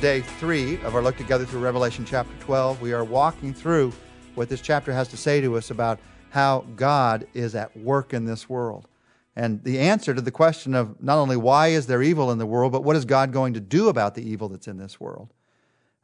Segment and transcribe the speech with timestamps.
[0.00, 2.80] day three of our look together through Revelation chapter 12.
[2.80, 3.92] We are walking through
[4.34, 8.24] what this chapter has to say to us about how God is at work in
[8.24, 8.88] this world.
[9.36, 12.46] And the answer to the question of not only why is there evil in the
[12.46, 15.34] world, but what is God going to do about the evil that's in this world?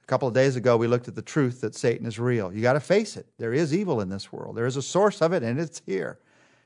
[0.03, 2.53] A couple of days ago, we looked at the truth that Satan is real.
[2.53, 3.27] You got to face it.
[3.39, 6.19] There is evil in this world, there is a source of it, and it's here.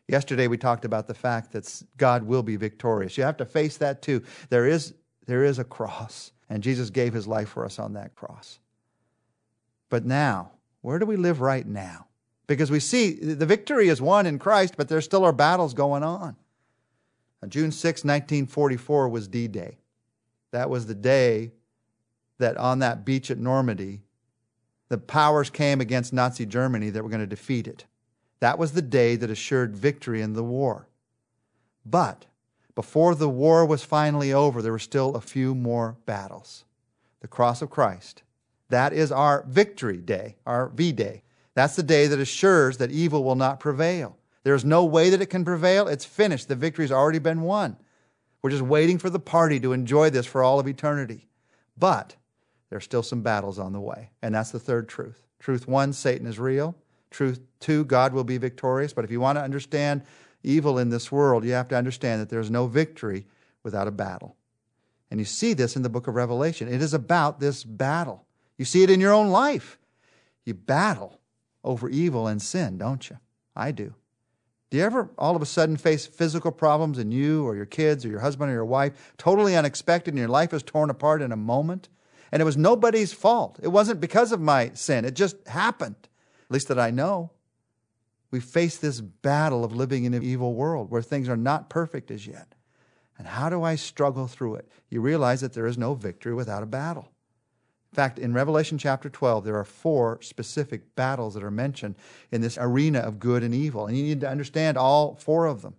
[0.08, 3.16] Yesterday, we talked about the fact that God will be victorious.
[3.16, 4.24] You have to face that too.
[4.48, 4.94] There is,
[5.26, 8.58] there is a cross, and Jesus gave his life for us on that cross.
[9.88, 10.50] But now,
[10.82, 12.08] where do we live right now?
[12.48, 16.02] Because we see the victory is won in Christ, but there still are battles going
[16.02, 16.34] on.
[17.42, 19.78] On June 6, 1944 was D Day.
[20.50, 21.52] That was the day
[22.38, 24.02] that on that beach at Normandy,
[24.88, 27.86] the powers came against Nazi Germany that were going to defeat it.
[28.40, 30.88] That was the day that assured victory in the war.
[31.86, 32.26] But
[32.80, 36.64] before the war was finally over, there were still a few more battles.
[37.20, 38.22] The cross of Christ.
[38.70, 41.22] That is our victory day, our V Day.
[41.52, 44.16] That's the day that assures that evil will not prevail.
[44.44, 45.88] There's no way that it can prevail.
[45.88, 46.48] It's finished.
[46.48, 47.76] The victory's already been won.
[48.40, 51.28] We're just waiting for the party to enjoy this for all of eternity.
[51.76, 52.16] But
[52.70, 54.08] there's still some battles on the way.
[54.22, 55.26] And that's the third truth.
[55.38, 56.74] Truth one, Satan is real.
[57.10, 58.94] Truth two, God will be victorious.
[58.94, 60.02] But if you want to understand
[60.42, 63.26] evil in this world, you have to understand that there's no victory
[63.62, 64.36] without a battle.
[65.10, 66.68] And you see this in the book of Revelation.
[66.68, 68.24] It is about this battle.
[68.56, 69.78] You see it in your own life.
[70.44, 71.20] You battle
[71.64, 73.18] over evil and sin, don't you?
[73.56, 73.94] I do.
[74.70, 78.04] Do you ever all of a sudden face physical problems in you or your kids
[78.04, 81.32] or your husband or your wife, totally unexpected, and your life is torn apart in
[81.32, 81.88] a moment?
[82.30, 83.58] And it was nobody's fault.
[83.60, 85.96] It wasn't because of my sin, it just happened,
[86.44, 87.30] at least that I know.
[88.30, 92.10] We face this battle of living in an evil world where things are not perfect
[92.10, 92.54] as yet.
[93.18, 94.68] And how do I struggle through it?
[94.88, 97.10] You realize that there is no victory without a battle.
[97.92, 101.96] In fact, in Revelation chapter 12, there are four specific battles that are mentioned
[102.30, 103.86] in this arena of good and evil.
[103.86, 105.74] And you need to understand all four of them.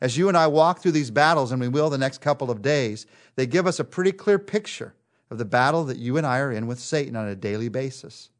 [0.00, 2.62] As you and I walk through these battles, and we will the next couple of
[2.62, 3.04] days,
[3.36, 4.94] they give us a pretty clear picture
[5.30, 8.30] of the battle that you and I are in with Satan on a daily basis.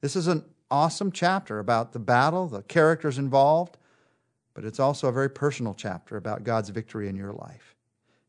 [0.00, 3.76] This is an awesome chapter about the battle, the characters involved,
[4.54, 7.74] but it's also a very personal chapter about God's victory in your life.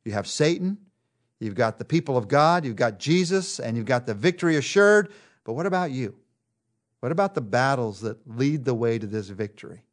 [0.06, 0.78] You have Satan,
[1.40, 5.12] You've got the people of God, you've got Jesus, and you've got the victory assured.
[5.46, 6.16] But what about you?
[7.00, 9.86] What about the battles that lead the way to this victory?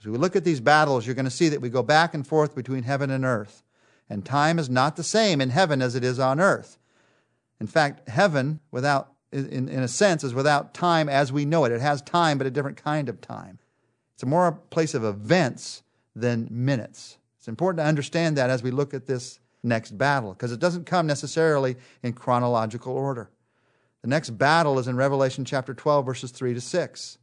[0.00, 2.26] As we look at these battles, you're going to see that we go back and
[2.26, 3.62] forth between heaven and earth.
[4.10, 6.78] And time is not the same in heaven as it is on earth.
[7.60, 11.72] In fact, heaven, without, in, in a sense, is without time as we know it.
[11.72, 13.58] It has time, but a different kind of time.
[14.14, 15.82] It's a more a place of events
[16.14, 17.18] than minutes.
[17.38, 20.86] It's important to understand that as we look at this next battle because it doesn't
[20.86, 23.30] come necessarily in chronological order.
[24.02, 27.18] The next battle is in Revelation chapter 12, verses 3 to 6.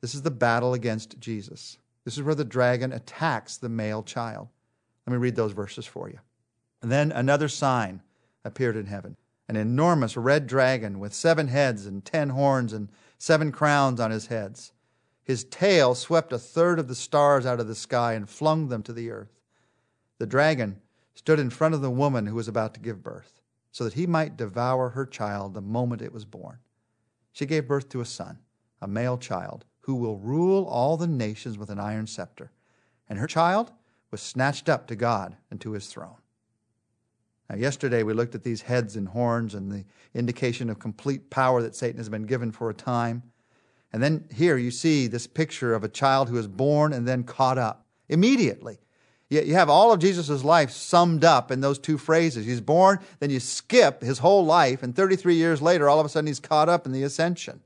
[0.00, 1.78] This is the battle against Jesus.
[2.04, 4.48] This is where the dragon attacks the male child.
[5.06, 6.18] Let me read those verses for you.
[6.82, 8.02] And then another sign
[8.44, 9.16] appeared in heaven
[9.52, 14.28] an enormous red dragon with seven heads and ten horns and seven crowns on his
[14.28, 14.72] heads.
[15.22, 18.82] His tail swept a third of the stars out of the sky and flung them
[18.84, 19.38] to the earth.
[20.16, 20.80] The dragon
[21.12, 24.06] stood in front of the woman who was about to give birth, so that he
[24.06, 26.56] might devour her child the moment it was born.
[27.30, 28.38] She gave birth to a son,
[28.80, 32.52] a male child, who will rule all the nations with an iron scepter.
[33.06, 33.70] And her child
[34.10, 36.21] was snatched up to God and to his throne.
[37.52, 41.62] Now, yesterday we looked at these heads and horns and the indication of complete power
[41.62, 43.22] that Satan has been given for a time.
[43.92, 47.22] And then here you see this picture of a child who is born and then
[47.22, 48.78] caught up immediately
[49.40, 52.44] you have all of Jesus' life summed up in those two phrases.
[52.44, 56.08] He's born, then you skip his whole life, and 33 years later, all of a
[56.08, 57.60] sudden he's caught up in the ascension.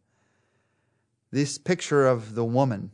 [1.33, 2.93] This picture of the woman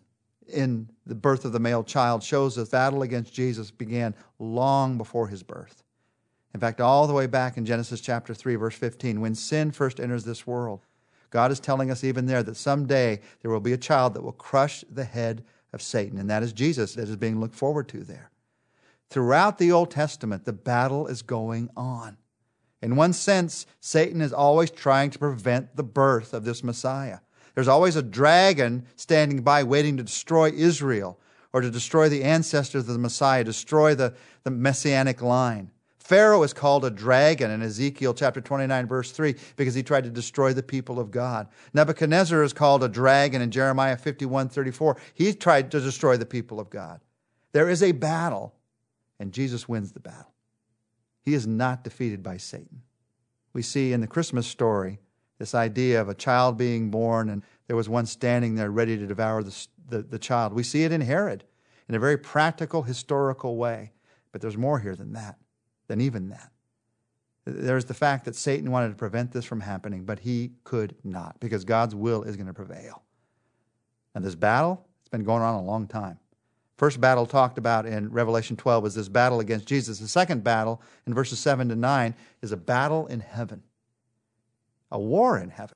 [0.49, 5.28] in the birth of the male child shows that battle against Jesus began long before
[5.28, 5.82] his birth.
[6.54, 9.99] In fact, all the way back in Genesis chapter 3, verse 15, when sin first
[9.99, 10.81] enters this world,
[11.31, 14.32] God is telling us even there that someday there will be a child that will
[14.32, 18.04] crush the head of Satan, and that is Jesus that is being looked forward to
[18.04, 18.31] there.
[19.08, 22.19] Throughout the Old Testament, the battle is going on.
[22.82, 27.19] In one sense, Satan is always trying to prevent the birth of this Messiah.
[27.54, 31.19] There's always a dragon standing by waiting to destroy Israel
[31.52, 35.70] or to destroy the ancestors of the Messiah, destroy the, the messianic line.
[36.02, 40.10] Pharaoh is called a dragon in Ezekiel chapter 29, verse 3, because he tried to
[40.10, 41.49] destroy the people of God.
[41.72, 44.96] Nebuchadnezzar is called a dragon in Jeremiah 51, 34.
[45.14, 47.00] He tried to destroy the people of God.
[47.52, 48.54] There is a battle
[49.22, 50.32] and Jesus wins the battle.
[51.25, 52.82] He is not defeated by Satan.
[53.52, 54.99] We see in the Christmas story
[55.38, 59.06] this idea of a child being born, and there was one standing there ready to
[59.06, 60.52] devour the, the, the child.
[60.52, 61.44] We see it in Herod
[61.88, 63.93] in a very practical, historical way.
[64.32, 65.38] But there's more here than that,
[65.92, 66.50] than even that.
[67.44, 71.38] There's the fact that Satan wanted to prevent this from happening, but he could not
[71.38, 73.02] because God's will is going to prevail.
[74.14, 76.18] And this battle, it's been going on a long time.
[76.78, 79.98] First battle talked about in Revelation 12 was this battle against Jesus.
[79.98, 83.62] The second battle in verses 7 to 9 is a battle in heaven,
[84.90, 85.74] a war in heaven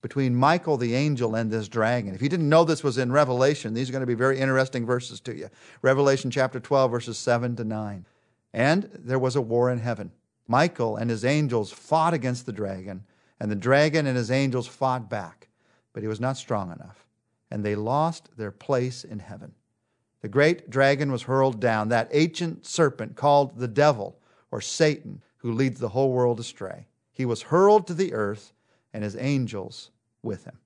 [0.00, 2.14] between Michael the angel and this dragon.
[2.14, 4.86] If you didn't know this was in Revelation, these are going to be very interesting
[4.86, 5.50] verses to you.
[5.82, 8.06] Revelation chapter 12, verses 7 to 9.
[8.52, 10.12] And there was a war in heaven.
[10.46, 13.04] Michael and his angels fought against the dragon,
[13.40, 15.48] and the dragon and his angels fought back,
[15.92, 17.06] but he was not strong enough,
[17.50, 19.52] and they lost their place in heaven.
[20.20, 24.18] The great dragon was hurled down, that ancient serpent called the devil
[24.50, 26.86] or Satan, who leads the whole world astray.
[27.12, 28.52] He was hurled to the earth,
[28.92, 29.90] and his angels
[30.22, 30.58] with him.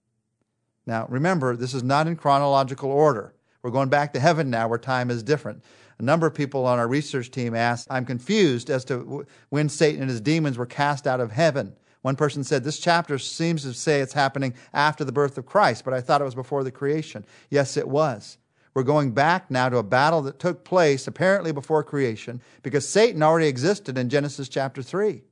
[0.85, 3.35] Now, remember, this is not in chronological order.
[3.63, 5.65] We're going back to heaven now where time is different.
[5.99, 10.03] A number of people on our research team asked, I'm confused as to when Satan
[10.03, 11.75] and his demons were cast out of heaven.
[12.03, 15.85] One person said, This chapter seems to say it's happening after the birth of Christ,
[15.85, 17.25] but I thought it was before the creation.
[17.51, 18.39] Yes, it was.
[18.75, 23.23] We're going back now to a battle that took place apparently before creation because Satan
[23.23, 25.23] already existed in Genesis chapter 3.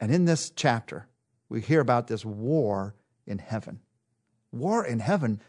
[0.00, 1.06] And in this chapter,
[1.48, 3.80] we hear about this war in heaven.
[4.50, 5.40] War in heaven.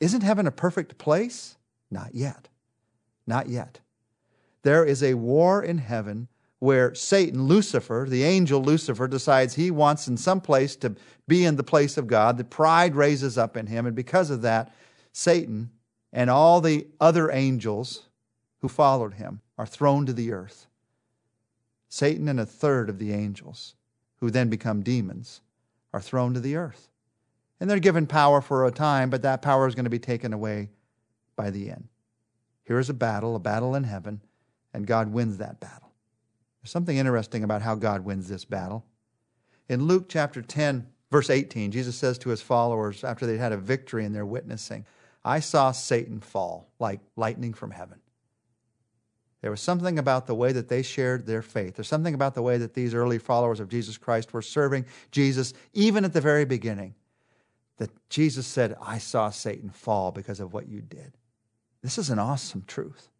[0.00, 1.56] Isn't heaven a perfect place?
[1.90, 2.48] Not yet.
[3.28, 3.80] Not yet.
[4.62, 6.28] There is a war in heaven
[6.60, 10.96] where Satan, Lucifer, the angel Lucifer, decides he wants in some place to
[11.28, 12.38] be in the place of God.
[12.38, 14.74] The pride raises up in him, and because of that,
[15.12, 15.70] Satan
[16.12, 18.08] and all the other angels
[18.60, 20.66] who followed him are thrown to the earth.
[21.90, 23.74] Satan and a third of the angels,
[24.16, 25.42] who then become demons,
[25.92, 26.88] are thrown to the earth.
[27.60, 30.32] And they're given power for a time, but that power is going to be taken
[30.32, 30.70] away
[31.36, 31.88] by the end.
[32.68, 34.20] Here is a battle, a battle in heaven,
[34.74, 35.90] and God wins that battle.
[36.60, 38.84] There's something interesting about how God wins this battle.
[39.70, 43.56] In Luke chapter 10, verse 18, Jesus says to his followers after they'd had a
[43.56, 44.84] victory in their witnessing,
[45.24, 48.00] I saw Satan fall like lightning from heaven.
[49.40, 51.76] There was something about the way that they shared their faith.
[51.76, 55.54] There's something about the way that these early followers of Jesus Christ were serving Jesus,
[55.72, 56.94] even at the very beginning,
[57.78, 61.14] that Jesus said, I saw Satan fall because of what you did.
[61.82, 63.10] This is an awesome truth.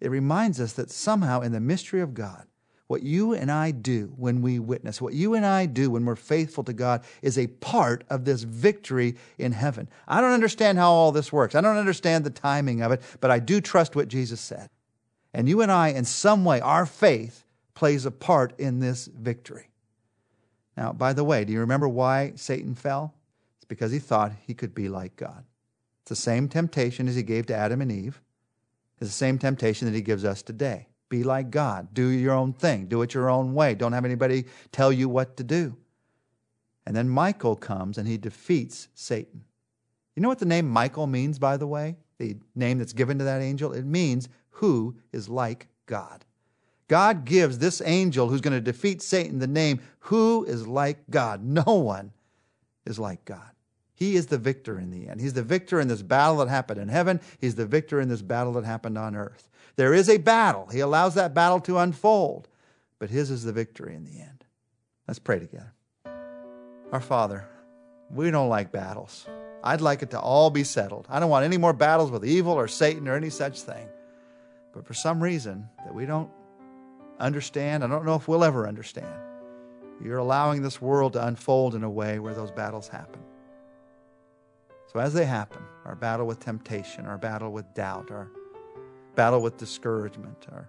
[0.00, 2.46] It reminds us that somehow in the mystery of God,
[2.86, 6.16] what you and I do when we witness, what you and I do when we're
[6.16, 9.88] faithful to God, is a part of this victory in heaven.
[10.08, 11.54] I don't understand how all this works.
[11.54, 14.70] I don't understand the timing of it, but I do trust what Jesus said.
[15.32, 17.44] And you and I, in some way, our faith
[17.74, 19.70] plays a part in this victory.
[20.76, 23.14] Now, by the way, do you remember why Satan fell?
[23.58, 25.44] It's because he thought he could be like God.
[26.10, 28.20] The same temptation as he gave to Adam and Eve.
[29.00, 30.88] It's the same temptation that he gives us today.
[31.08, 31.94] Be like God.
[31.94, 32.86] Do your own thing.
[32.86, 33.76] Do it your own way.
[33.76, 35.76] Don't have anybody tell you what to do.
[36.84, 39.44] And then Michael comes and he defeats Satan.
[40.16, 41.94] You know what the name Michael means, by the way?
[42.18, 43.72] The name that's given to that angel?
[43.72, 46.24] It means who is like God.
[46.88, 51.44] God gives this angel who's going to defeat Satan the name, Who is like God?
[51.44, 52.10] No one
[52.84, 53.52] is like God.
[54.00, 55.20] He is the victor in the end.
[55.20, 57.20] He's the victor in this battle that happened in heaven.
[57.38, 59.50] He's the victor in this battle that happened on earth.
[59.76, 60.66] There is a battle.
[60.72, 62.48] He allows that battle to unfold,
[62.98, 64.46] but his is the victory in the end.
[65.06, 65.74] Let's pray together.
[66.90, 67.46] Our Father,
[68.10, 69.26] we don't like battles.
[69.62, 71.06] I'd like it to all be settled.
[71.10, 73.86] I don't want any more battles with evil or Satan or any such thing.
[74.72, 76.30] But for some reason that we don't
[77.18, 79.20] understand, I don't know if we'll ever understand,
[80.02, 83.20] you're allowing this world to unfold in a way where those battles happen.
[84.92, 88.28] So as they happen, our battle with temptation, our battle with doubt, our
[89.14, 90.68] battle with discouragement, our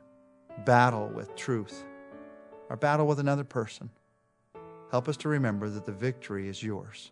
[0.64, 1.84] battle with truth,
[2.70, 3.90] our battle with another person,
[4.92, 7.12] help us to remember that the victory is yours.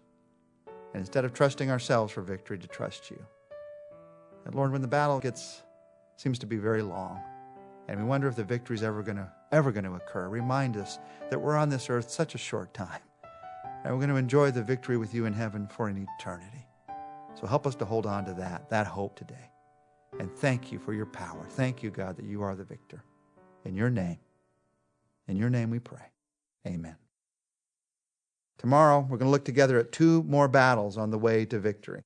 [0.94, 3.20] And instead of trusting ourselves for victory, to trust you.
[4.46, 5.64] And Lord, when the battle gets
[6.16, 7.20] seems to be very long.
[7.88, 10.30] And we wonder if the victory is ever to ever going to occur.
[10.30, 11.00] Remind us
[11.32, 13.02] that we're on this earth such a short time.
[13.84, 16.69] And we're going to enjoy the victory with you in heaven for an eternity.
[17.36, 19.52] So help us to hold on to that, that hope today.
[20.20, 21.46] And thank you for your power.
[21.50, 23.04] Thank you, God, that you are the victor.
[23.66, 24.18] In your name,
[25.28, 26.12] in your name we pray.
[26.68, 26.96] Amen.
[28.58, 32.02] Tomorrow, we're going to look together at two more battles on the way to victory.